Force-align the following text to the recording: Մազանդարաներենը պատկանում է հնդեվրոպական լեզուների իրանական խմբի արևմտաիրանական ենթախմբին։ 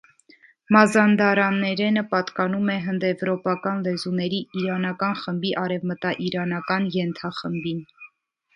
Մազանդարաներենը 0.75 2.03
պատկանում 2.13 2.71
է 2.77 2.79
հնդեվրոպական 2.87 3.85
լեզուների 3.89 4.41
իրանական 4.63 5.15
խմբի 5.23 5.55
արևմտաիրանական 5.67 6.89
ենթախմբին։ 7.01 7.89